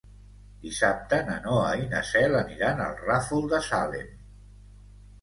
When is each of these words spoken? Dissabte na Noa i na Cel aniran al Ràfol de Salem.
Dissabte 0.63 1.19
na 1.27 1.35
Noa 1.43 1.69
i 1.83 1.87
na 1.93 2.03
Cel 2.13 2.41
aniran 2.41 2.85
al 2.89 2.99
Ràfol 3.05 3.49
de 3.55 3.65
Salem. 3.71 4.13